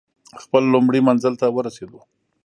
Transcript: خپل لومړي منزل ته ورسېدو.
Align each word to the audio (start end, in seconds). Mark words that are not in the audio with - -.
خپل 0.43 0.63
لومړي 0.73 0.99
منزل 1.07 1.33
ته 1.41 1.47
ورسېدو. 1.55 1.99